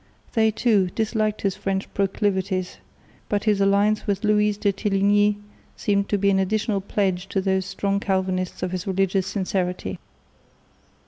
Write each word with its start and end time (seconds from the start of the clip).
They, 0.33 0.49
too, 0.49 0.89
disliked 0.95 1.43
his 1.43 1.55
French 1.55 1.87
proclivities, 1.93 2.77
but 3.29 3.43
his 3.43 3.61
alliance 3.61 4.07
with 4.07 4.23
Louise 4.23 4.57
de 4.57 4.73
Téligny 4.73 5.37
seemed 5.77 6.09
to 6.09 6.17
be 6.17 6.31
an 6.31 6.39
additional 6.39 6.81
pledge 6.81 7.29
to 7.29 7.39
these 7.39 7.67
strong 7.67 7.99
Calvinists 7.99 8.63
of 8.63 8.71
his 8.71 8.87
religious 8.87 9.27
sincerity. 9.27 9.99